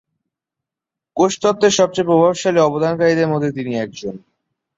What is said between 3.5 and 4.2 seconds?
তিনি একজন।